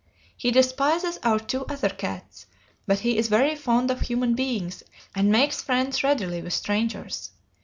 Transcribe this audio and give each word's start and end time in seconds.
He 0.35 0.49
despises 0.49 1.19
our 1.21 1.37
two 1.37 1.63
other 1.67 1.89
cats, 1.89 2.47
but 2.87 3.01
he 3.01 3.19
is 3.19 3.27
very 3.27 3.55
fond 3.55 3.91
of 3.91 3.99
human 4.01 4.33
beings 4.33 4.81
and 5.13 5.31
makes 5.31 5.61
friends 5.61 6.03
readily 6.03 6.41
with 6.41 6.53
strangers. 6.53 7.29